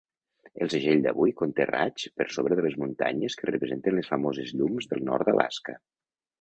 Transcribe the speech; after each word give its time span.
El 0.65 0.69
segell 0.73 1.03
d'avui 1.03 1.33
conté 1.41 1.67
raigs 1.71 2.07
per 2.21 2.27
sobre 2.37 2.59
de 2.61 2.65
les 2.69 2.79
muntanyes 2.85 3.37
que 3.43 3.51
representen 3.53 3.99
les 4.01 4.13
famoses 4.15 4.57
llums 4.59 4.93
del 4.95 5.09
nord 5.15 5.33
d'Alaska. 5.33 5.81